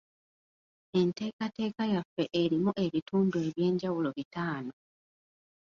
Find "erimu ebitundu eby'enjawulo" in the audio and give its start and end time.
2.41-4.09